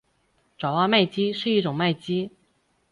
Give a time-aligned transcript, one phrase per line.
[0.57, 2.31] 爪哇麦鸡是一种麦鸡。